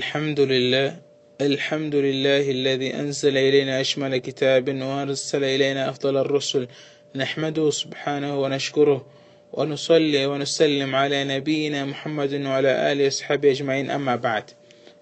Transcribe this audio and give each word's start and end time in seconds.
الحمد 0.00 0.40
لله 0.40 0.96
الحمد 1.40 1.94
لله 1.94 2.50
الذي 2.50 2.94
أنزل 2.94 3.36
إلينا 3.36 3.80
أشمل 3.80 4.18
كتاب 4.18 4.68
وأرسل 4.82 5.44
إلينا 5.44 5.90
أفضل 5.90 6.16
الرسل. 6.16 6.68
نحمده 7.14 7.70
سبحانه 7.70 8.40
ونشكره 8.42 9.06
ونصلي 9.52 10.26
ونسلم 10.26 10.96
على 10.96 11.24
نبينا 11.24 11.84
محمد 11.84 12.34
وعلى 12.34 12.92
آله 12.92 13.06
وصحبه 13.06 13.50
أجمعين. 13.50 13.90
أما 13.90 14.16
بعد 14.16 14.50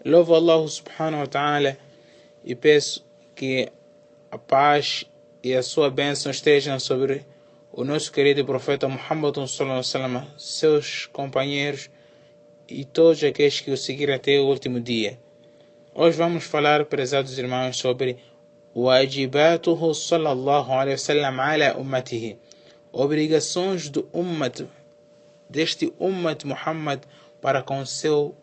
لوف 0.07 0.31
الله 0.31 0.67
سبحانه 0.67 1.23
وتعالى 1.23 1.75
يبس 2.45 3.01
كي 3.37 3.69
أباش 4.33 5.07
يسوع 5.45 5.89
بين 5.89 6.15
سنشتيجن 6.15 6.79
صبري 6.79 7.23
ونسكريد 7.75 8.41
بروفيت 8.41 8.85
محمد 8.85 9.39
صلى 9.41 9.61
الله 9.65 9.73
عليه 9.73 9.79
وسلم 9.79 10.25
سوش 10.37 11.09
كومبانيرش 11.13 11.89
e 12.69 12.85
todos 12.85 13.23
aqueles 13.23 13.61
que 13.61 13.71
o 13.71 13.77
seguiram 13.77 14.15
até 14.15 14.39
o 14.39 14.47
último 14.47 14.81
dia. 14.81 15.19
Hoje 15.95 16.17
vamos 16.17 16.45
falar, 16.45 16.85
prezados 16.87 17.39
irmãos, 17.39 17.77
sobre 17.77 18.17
wajibatuhu 18.75 19.95
sallallahu 19.95 20.73
alaihi 20.73 20.93
wasallam 20.93 21.41
ala 21.41 21.77
ummatihi, 21.77 22.39
obrigações 22.91 23.91
do 23.91 24.09
ummat, 24.13 24.63
deste 25.49 25.93
ummat 26.01 26.45
Muhammad 26.45 27.03
para 27.41 27.63
com 27.63 27.85
seu 27.85 28.35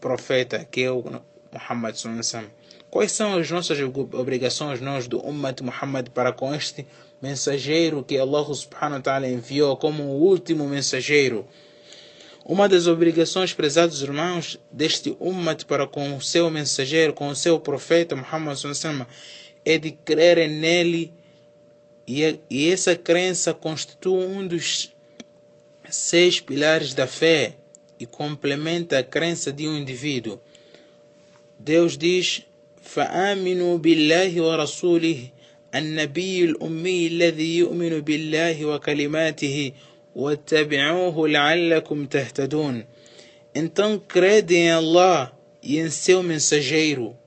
profeta, 0.00 0.64
que 0.70 0.82
é 0.82 0.90
o 0.90 1.04
Muhammad 1.52 1.94
sallallahu. 1.96 2.50
Quais 2.90 3.10
são 3.10 3.36
as 3.36 3.50
nossas 3.50 3.78
obrigações, 3.80 4.80
nós, 4.80 5.08
do 5.08 5.18
ummat 5.18 5.60
Muhammad, 5.62 6.08
para 6.10 6.32
com 6.32 6.54
este 6.54 6.86
mensageiro 7.20 8.04
que 8.04 8.16
Allah 8.16 8.44
subhanahu 8.54 8.98
wa 8.98 9.00
ta'ala 9.00 9.28
enviou 9.28 9.76
como 9.76 10.04
o 10.04 10.22
último 10.22 10.68
mensageiro? 10.68 11.46
Uma 12.45 12.67
das 12.67 12.87
obrigações, 12.87 13.53
prezados 13.53 14.01
irmãos, 14.01 14.59
deste 14.71 15.15
ummat 15.19 15.65
para 15.65 15.85
com 15.87 16.15
o 16.15 16.21
seu 16.21 16.49
mensageiro, 16.49 17.13
com 17.13 17.29
o 17.29 17.35
seu 17.35 17.59
profeta 17.59 18.15
Muhammad 18.15 18.57
sallam, 18.57 19.05
é 19.63 19.77
de 19.77 19.91
crer 19.91 20.49
nele 20.49 21.13
e, 22.07 22.39
e 22.49 22.71
essa 22.71 22.95
crença 22.95 23.53
constitui 23.53 24.25
um 24.25 24.47
dos 24.47 24.91
seis 25.89 26.39
pilares 26.39 26.93
da 26.93 27.05
fé 27.05 27.55
e 27.99 28.05
complementa 28.05 28.97
a 28.97 29.03
crença 29.03 29.51
de 29.51 29.67
um 29.67 29.77
indivíduo. 29.77 30.39
Deus 31.59 31.97
diz: 31.97 32.43
فآمنوا 32.93 33.77
بالله 33.77 34.41
ورسوله 34.41 35.19
النبي 35.75 36.43
الأمي 36.43 37.07
الذي 37.07 37.57
يؤمن 37.57 38.01
بالله 38.01 38.65
وكلماته 38.65 39.71
واتبعوه 40.15 41.27
لعلكم 41.27 42.05
تهتدون 42.05 42.85
Então 43.55 43.99
crede 43.99 44.55
em 44.55 44.71
Allah 44.71 45.31
e 45.61 45.79
em 45.79 45.89
seu 45.89 46.21
mensageiro, 46.21 47.17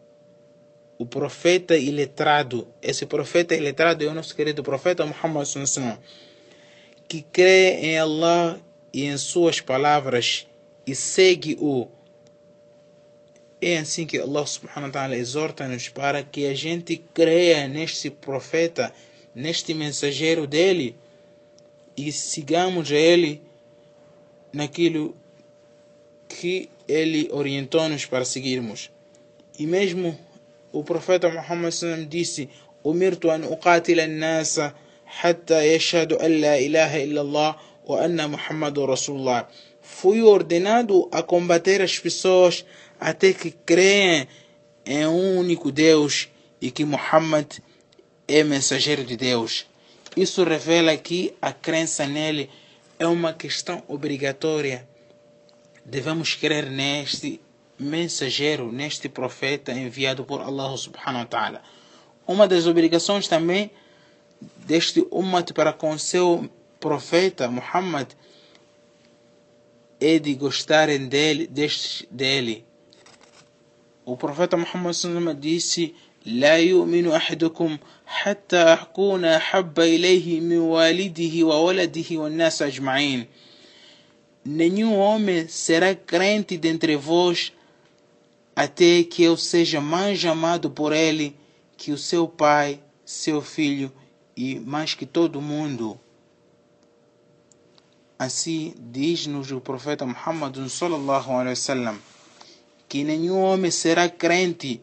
o 0.97 1.05
profeta 1.05 1.77
iletrado. 1.77 2.69
Esse 2.81 3.05
profeta 3.07 3.57
iletrado 3.57 4.05
é 4.05 4.07
o 4.07 4.15
nosso 4.15 4.35
querido 4.35 4.63
profeta 4.63 5.05
Muhammad 5.05 5.47
sallallahu 5.47 5.99
que 7.09 7.23
crê 7.23 7.73
em 7.83 7.99
Allah 7.99 8.59
e 8.93 9.05
em 9.05 9.19
suas 9.19 9.61
palavras 9.61 10.47
e 10.87 10.95
segue-o. 10.95 11.89
É 13.61 13.79
assim 13.79 14.07
que 14.07 14.19
Allah 14.19 14.47
subhanahu 14.47 14.87
wa 14.87 14.93
ta'ala 14.93 15.17
exorta-nos 15.17 15.89
para 15.89 16.23
que 16.23 16.47
a 16.47 16.55
gente 16.55 16.97
creia 17.13 17.69
neste 17.69 18.11
profeta, 18.11 18.93
neste 19.35 19.75
mensageiro 19.75 20.47
dele 20.47 20.97
e 21.98 22.12
sigamos 22.12 22.92
a 22.92 22.96
ele 22.96 23.42
naquilo 24.54 25.16
que 26.30 26.70
ele 26.88 27.28
orientou-nos 27.32 28.06
para 28.06 28.24
seguirmos. 28.24 28.92
E 29.58 29.66
mesmo 29.66 30.18
o 30.72 30.84
profeta 30.84 31.30
Muhammad 31.30 31.72
sallam 31.72 32.06
disse: 32.06 32.50
"Umirtu 32.84 33.32
an 33.32 33.44
uqatila 33.46 34.04
an-nasa 34.04 34.76
hatta 35.22 35.66
yashhadu 35.66 36.18
an 36.22 36.40
la 36.40 36.60
ilaha 36.60 37.00
illa 37.00 37.22
Allah 37.22 37.58
wa 37.88 38.02
anna 38.04 38.28
Muhammadur 38.28 38.90
Rasulullah." 38.90 39.48
Fui 39.82 40.22
ordenado 40.22 41.08
a 41.12 41.24
combater 41.24 41.82
as 41.82 41.98
pessoas 41.98 42.66
até 43.00 43.34
que 43.34 43.52
creem 43.52 44.28
em 44.86 45.08
um 45.08 45.40
único 45.40 45.72
Deus 45.72 46.30
e 46.62 46.70
que 46.70 46.86
Muhammad 46.86 47.48
é 48.28 48.44
mensageiro 48.44 49.04
de 49.04 49.16
Deus. 49.16 49.66
Isso 50.18 50.44
revela 50.44 50.98
que 50.98 51.36
a 51.40 51.54
crença 51.54 52.08
nele 52.08 52.50
é 52.98 53.06
uma 53.06 53.34
questão 53.34 53.84
obrigatória. 53.88 54.90
Devemos 55.86 56.34
crer 56.34 56.72
neste 56.72 57.40
mensageiro, 57.78 58.72
neste 58.72 59.08
profeta 59.08 59.72
enviado 59.72 60.26
por 60.26 60.42
Allah 60.42 60.76
subhanahu 60.76 61.20
wa 61.20 61.26
ta'ala. 61.28 61.62
Uma 62.26 62.48
das 62.48 62.66
obrigações 62.66 63.28
também 63.28 63.70
deste 64.66 65.06
ummat 65.12 65.54
para 65.54 65.72
com 65.72 65.96
seu 66.00 66.50
profeta 66.80 67.48
Muhammad 67.48 68.08
é 70.02 70.18
de 70.18 70.34
gostarem 70.34 71.08
dele, 71.08 71.46
deste, 71.46 72.08
dele. 72.10 72.66
O 74.04 74.18
profeta 74.18 74.58
Muhammad 74.58 75.40
disse: 75.40 75.94
لا 76.27 76.57
يؤمن 76.57 77.11
أحدكم 77.11 77.79
حتى 78.07 78.57
أكون 78.57 79.25
أحب 79.25 79.81
إليه 79.81 80.41
من 80.41 80.59
والده 80.59 81.45
وولده 81.47 82.05
والناس 82.13 82.63
أجمعين. 82.63 83.27
Nenhum 84.45 84.95
homem 84.99 85.47
será 85.47 85.95
crente 85.95 86.57
dentre 86.57 86.97
vós 86.97 87.53
até 88.57 89.05
que 89.05 89.23
eu 89.23 89.37
seja 89.37 89.81
mais 89.81 90.25
amado 90.25 90.69
por 90.71 90.93
ele 90.93 91.37
que 91.77 91.93
o 91.93 91.99
seu 91.99 92.27
pai, 92.27 92.81
seu 93.05 93.41
filho 93.41 93.93
e 94.37 94.59
mais 94.59 94.95
que 94.95 95.07
todo 95.07 95.41
mundo. 95.41 95.99
Assim 98.19 98.75
diz-nos 98.79 99.51
o 99.51 99.61
profeta 99.61 100.07
Muhammad 100.07 100.57
sallallahu 100.69 101.33
alaihi 101.33 101.59
wasallam 101.59 101.99
que 102.89 103.05
nenhum 103.05 103.41
homem 103.41 103.71
será 103.71 104.09
crente 104.09 104.81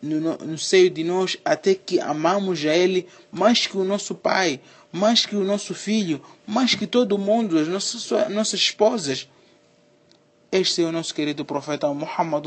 no, 0.00 0.36
no 0.38 0.58
seio 0.58 0.90
de 0.90 1.02
nós 1.04 1.36
até 1.44 1.74
que 1.74 2.00
amamos 2.00 2.64
a 2.64 2.74
Ele 2.76 3.06
mais 3.30 3.66
que 3.66 3.76
o 3.76 3.84
nosso 3.84 4.14
pai, 4.14 4.60
mais 4.92 5.26
que 5.26 5.36
o 5.36 5.44
nosso 5.44 5.74
filho, 5.74 6.22
mais 6.46 6.74
que 6.74 6.86
todo 6.86 7.18
mundo, 7.18 7.58
as 7.58 7.68
nossas, 7.68 8.28
nossas 8.30 8.60
esposas. 8.60 9.28
Este 10.50 10.82
é 10.82 10.86
o 10.86 10.92
nosso 10.92 11.14
querido 11.14 11.44
profeta 11.44 11.92
Muhammad 11.92 12.44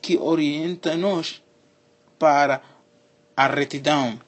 que 0.00 0.16
orienta-nos 0.16 1.42
para 2.18 2.62
a 3.36 3.46
retidão. 3.46 4.18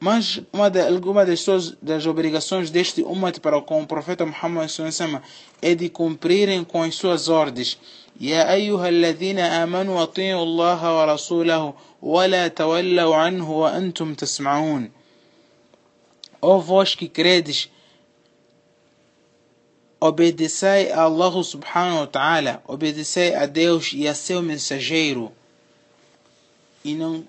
Mas 0.00 0.40
uma 0.52 0.68
de, 0.68 0.80
alguma 0.80 1.24
das, 1.24 1.40
suas, 1.40 1.76
das 1.80 2.06
obrigações 2.06 2.70
deste 2.70 3.02
umat 3.02 3.38
para 3.38 3.60
com 3.60 3.82
o 3.82 3.86
profeta 3.86 4.26
Muhammad 4.26 4.68
sallallahu 4.68 5.22
é 5.60 5.74
de 5.74 5.88
cumprirem 5.88 6.64
com 6.64 6.82
as 6.82 6.94
suas 6.96 7.28
ordens. 7.28 7.78
يا 8.20 8.52
أيها 8.52 8.88
الذين 8.88 9.38
آمنوا 9.38 10.02
أطيعوا 10.02 10.42
الله 10.42 10.98
ورسوله 10.98 11.74
ولا 12.02 12.48
تولوا 12.48 13.16
عنه 13.16 13.50
وأنتم 13.50 14.14
تسمعون 14.14 14.90
Ó 16.44 16.58
vós 16.58 16.96
que 16.96 17.08
credes, 17.08 17.70
obedecei 20.00 20.90
a 20.90 21.02
Allah 21.02 21.44
subhanahu 21.44 22.00
wa 22.00 22.06
ta'ala, 22.08 22.60
obedecei 22.66 23.32
a 23.36 23.46
Deus 23.46 23.92
e 23.94 24.08
a 24.08 24.14
seu 24.14 24.42
mensageiro, 24.42 25.30
e 26.84 26.96
não, 26.96 27.24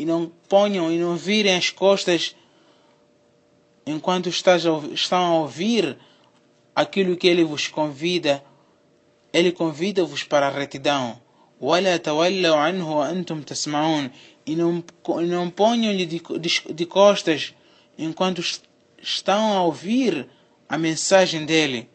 e 0.00 0.04
não 0.04 0.30
ponham 0.48 0.92
e 0.92 0.98
não 0.98 1.16
virem 1.16 1.54
as 1.54 1.70
costas 1.70 2.36
enquanto 3.86 4.28
estão 4.28 5.26
a 5.26 5.40
ouvir 5.40 5.96
aquilo 6.74 7.16
que 7.16 7.26
ele 7.26 7.44
vos 7.44 7.68
convida 7.68 8.42
ele 9.36 9.52
convida-vos 9.52 10.22
para 10.24 10.46
a 10.46 10.50
retidão. 10.50 11.20
ولا 11.60 11.96
تولوا 11.96 12.56
عنه 12.56 12.96
وأنتم 12.96 13.42
تسمعون 13.42 14.10
e 14.46 14.54
não, 14.54 14.84
não 15.26 15.50
ponham-lhe 15.50 16.06
de, 16.06 16.22
de, 16.38 16.62
de 16.74 16.86
costas 16.86 17.54
enquanto 17.98 18.42
estão 19.02 19.52
a 19.52 19.62
ouvir 19.62 20.28
a 20.68 20.78
mensagem 20.78 21.44
dele. 21.44 21.88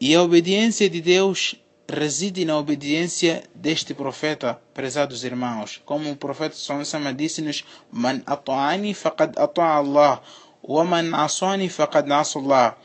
E 0.00 0.14
a 0.14 0.22
obediência 0.22 0.90
de 0.90 1.00
Deus 1.00 1.54
reside 1.89 2.45
na 2.45 2.57
obediência 2.57 3.43
deste 3.53 3.93
profeta, 3.93 4.61
prezados 4.73 5.23
irmãos. 5.23 5.81
Como 5.85 6.09
o 6.11 6.15
profeta 6.15 6.55
Sallallahu 6.55 7.13
disse-nos: 7.13 7.65
Man 7.91 8.21
ata'ani 8.25 8.93
faqad 8.93 9.37
ata'a 9.37 9.77
Allah, 9.77 10.21
wa 10.61 10.83
man 10.83 11.13
asani 11.13 11.67
faqad 11.67 12.09
Allah. 12.11 12.77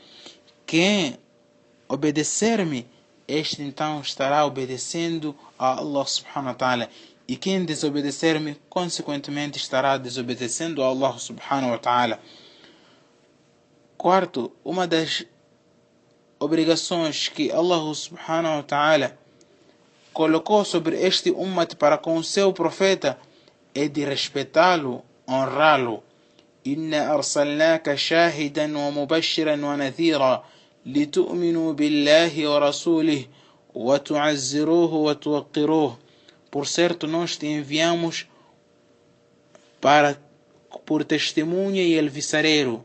Quem 0.66 1.18
obedecer-me, 1.88 2.86
este 3.28 3.62
então 3.62 4.00
estará 4.00 4.44
obedecendo 4.46 5.36
a 5.58 5.78
Allah 5.78 6.06
subhanahu 6.06 6.48
wa 6.48 6.54
ta'ala. 6.54 6.90
E 7.28 7.36
quem 7.36 7.64
desobedecer-me, 7.64 8.56
consequentemente 8.68 9.58
estará 9.58 9.96
desobedecendo 9.96 10.82
a 10.82 10.86
Allah 10.88 11.18
subhanahu 11.18 11.72
wa 11.72 11.78
ta'ala. 11.78 12.20
Quarto, 13.96 14.52
uma 14.64 14.86
das 14.86 15.24
obrigações 16.38 17.28
que 17.28 17.50
Allah 17.50 17.94
subhanahu 17.94 18.56
wa 18.56 18.62
ta'ala 18.62 19.18
colocou 20.12 20.64
sobre 20.64 21.00
este 21.00 21.30
umat 21.30 21.74
para 21.76 21.98
com 21.98 22.16
o 22.16 22.24
seu 22.24 22.52
profeta 22.52 23.18
é 23.74 23.88
de 23.88 24.04
respeitá-lo, 24.04 25.02
honrá-lo. 25.28 26.02
Inna 26.64 27.12
arsalnaka 27.12 27.96
shahidan 27.96 28.74
wa 28.74 28.90
mubashiran 28.90 29.60
wa 29.62 29.76
nadhira 29.76 30.42
litu'minu 30.86 31.74
billahi 31.74 32.46
wa 32.46 32.58
rasulih 32.58 33.28
wa 33.74 33.98
tu'azziruhu 33.98 35.04
wa 35.04 35.14
tuwaqqiruh. 35.14 35.96
Por 36.50 36.66
certo, 36.66 37.06
nós 37.06 37.36
te 37.36 37.46
enviamos 37.46 38.26
para 39.80 40.16
por 40.86 41.04
testemunha 41.04 41.82
e 41.82 41.98
alviçareiro 41.98 42.84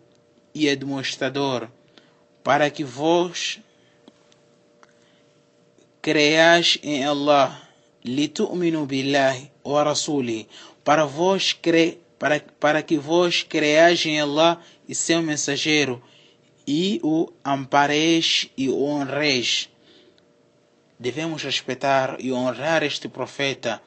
e 0.53 0.75
demonstrador 0.75 1.69
para 2.43 2.69
que 2.69 2.83
vós 2.83 3.59
creias 6.01 6.77
em 6.81 7.05
Allah, 7.05 7.61
litu'minu 8.03 8.85
billahi 8.85 9.51
wa 9.63 9.83
rasuli, 9.83 10.47
para 10.83 11.05
vós 11.05 11.53
cre, 11.53 11.99
para, 12.17 12.39
para 12.59 12.81
que 12.81 12.97
vós 12.97 13.43
creias 13.43 14.05
em 14.05 14.19
Allah 14.19 14.61
e 14.87 14.95
seu 14.95 15.21
mensageiro, 15.21 16.01
e 16.65 16.99
o 17.03 17.31
ampareis 17.43 18.49
e 18.57 18.69
o 18.69 18.83
honreis. 18.83 19.69
Devemos 20.99 21.43
respeitar 21.43 22.17
e 22.19 22.31
honrar 22.31 22.83
este 22.83 23.07
profeta. 23.07 23.81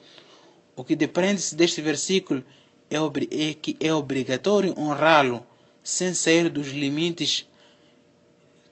O 0.75 0.83
que 0.83 0.97
depende-se 0.97 1.55
deste 1.55 1.81
versículo 1.81 2.43
é, 2.91 2.97
é 2.97 3.55
que 3.55 3.77
é 3.81 3.93
obrigatório 3.93 4.75
honrá-lo 4.79 5.47
sem 5.83 6.15
sair 6.15 6.49
dos 6.49 6.69
limites 6.69 7.47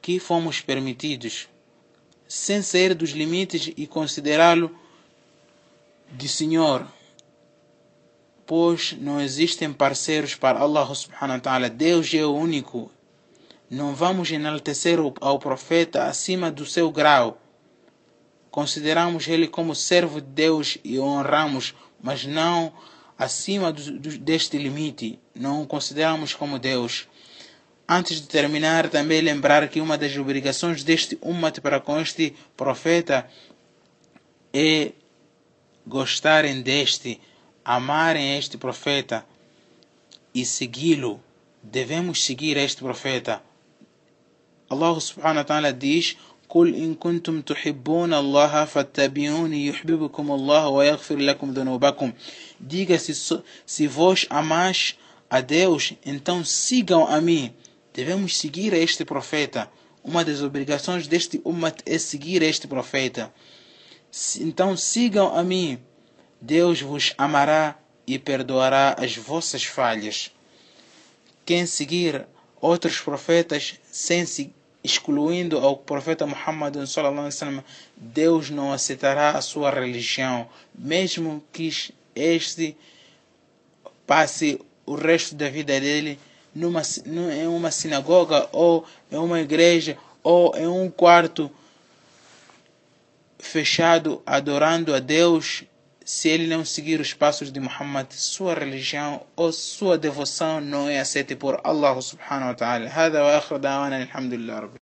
que 0.00 0.18
fomos 0.18 0.60
permitidos, 0.60 1.48
sem 2.26 2.62
sair 2.62 2.94
dos 2.94 3.10
limites 3.10 3.72
e 3.76 3.86
considerá-lo 3.86 4.74
de 6.12 6.28
Senhor, 6.28 6.86
pois 8.46 8.92
não 8.98 9.20
existem 9.20 9.72
parceiros 9.72 10.34
para 10.34 10.58
Allah 10.58 10.92
subhanahu 10.94 11.36
wa 11.36 11.40
ta'ala. 11.40 11.70
Deus 11.70 12.12
é 12.12 12.24
o 12.24 12.34
único. 12.34 12.90
Não 13.70 13.94
vamos 13.94 14.30
enaltecer 14.30 14.98
ao 15.20 15.38
profeta 15.38 16.04
acima 16.04 16.50
do 16.50 16.66
seu 16.66 16.90
grau. 16.90 17.40
Consideramos 18.50 19.28
ele 19.28 19.46
como 19.46 19.74
servo 19.74 20.20
de 20.20 20.26
Deus 20.26 20.78
e 20.82 20.98
o 20.98 21.04
honramos, 21.04 21.74
mas 22.02 22.24
não 22.24 22.72
acima 23.16 23.72
do, 23.72 23.98
do, 23.98 24.18
deste 24.18 24.56
limite, 24.56 25.20
não 25.34 25.62
o 25.62 25.66
consideramos 25.66 26.34
como 26.34 26.58
Deus. 26.58 27.06
Antes 27.89 28.19
de 28.19 28.27
terminar, 28.27 28.89
também 28.89 29.21
lembrar 29.21 29.67
que 29.67 29.79
uma 29.79 29.97
das 29.97 30.15
obrigações 30.17 30.83
deste 30.83 31.17
umat 31.21 31.59
para 31.59 31.79
com 31.79 31.99
este 31.99 32.33
profeta 32.57 33.29
é 34.51 34.91
gostarem 35.85 36.61
deste, 36.61 37.21
amarem 37.63 38.37
este 38.37 38.57
profeta 38.57 39.23
e 40.33 40.43
segui-lo. 40.45 41.21
Devemos 41.61 42.23
seguir 42.23 42.57
este 42.57 42.81
profeta. 42.81 43.41
Allah 44.67 44.99
subhanahu 44.99 45.37
wa 45.37 45.43
ta'ala 45.43 45.71
diz 45.71 46.17
قل 46.49 46.75
إن 46.75 46.95
كنتم 46.95 47.41
تحبون 47.41 48.13
الله 48.13 48.65
فاتبعوني 48.65 49.67
يحببكم 49.67 50.31
الله 50.31 50.67
ويغفر 50.67 51.15
لكم 51.15 51.51
ذنوبكم 51.51 52.13
Diga 52.59 52.97
se, 52.97 53.13
se 53.65 53.87
vós 53.87 54.25
amais 54.29 54.95
a 55.29 55.41
Deus, 55.41 55.93
então 56.05 56.45
sigam 56.45 57.05
a 57.05 57.19
mim. 57.19 57.53
Devemos 57.92 58.38
seguir 58.38 58.72
este 58.72 59.04
profeta. 59.04 59.70
Uma 60.02 60.24
das 60.24 60.42
obrigações 60.42 61.06
deste 61.06 61.40
umat 61.44 61.80
é 61.84 61.98
seguir 61.98 62.42
este 62.42 62.66
profeta. 62.66 63.32
Então 64.40 64.76
sigam 64.76 65.36
a 65.36 65.42
mim. 65.42 65.78
Deus 66.40 66.80
vos 66.80 67.12
amará 67.18 67.78
e 68.06 68.18
perdoará 68.18 68.96
as 68.98 69.16
vossas 69.16 69.64
falhas. 69.64 70.32
Quem 71.44 71.66
seguir 71.66 72.26
outros 72.60 73.00
profetas 73.00 73.74
sem 73.90 74.24
seguir 74.24 74.54
excluindo 74.82 75.58
ao 75.58 75.76
profeta 75.76 76.26
Muhammad 76.26 76.74
Deus 77.96 78.50
não 78.50 78.72
aceitará 78.72 79.32
a 79.32 79.42
sua 79.42 79.70
religião, 79.70 80.48
mesmo 80.74 81.44
que 81.52 81.70
este 82.14 82.76
passe 84.06 84.60
o 84.86 84.94
resto 84.94 85.34
da 85.34 85.48
vida 85.48 85.78
dele 85.78 86.18
numa, 86.53 86.81
em 87.05 87.47
uma 87.47 87.71
sinagoga 87.71 88.47
ou 88.51 88.85
em 89.11 89.17
uma 89.17 89.39
igreja 89.41 89.97
ou 90.23 90.55
em 90.55 90.67
um 90.67 90.89
quarto 90.89 91.51
fechado 93.37 94.21
adorando 94.25 94.93
a 94.95 94.99
Deus 94.99 95.63
se 96.05 96.29
ele 96.29 96.47
não 96.47 96.63
seguir 96.63 96.99
os 96.99 97.13
passos 97.13 97.51
de 97.51 97.59
Muhammad, 97.59 98.11
sua 98.11 98.53
religião 98.53 99.23
ou 99.35 99.51
sua 99.51 99.97
devoção 99.97 100.61
não 100.61 100.87
é 100.87 100.99
aceita 100.99 101.35
por 101.35 101.59
Allah 101.63 101.99
subhanahu 101.99 102.49
wa 102.49 102.53
ta'ala. 102.53 102.87
هذا 102.87 103.21
وآخر 103.23 103.57
دعوانا 103.57 104.03
الحمد 104.03 104.33
لله 104.33 104.59
رب 104.59 104.78